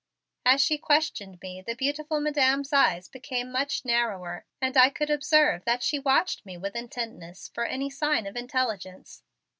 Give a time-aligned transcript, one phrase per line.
[0.47, 5.63] As she questioned me, the beautiful Madam's eyes became much narrower and I could observe
[5.65, 9.21] that she watched me with intentness for any sign of intelligence.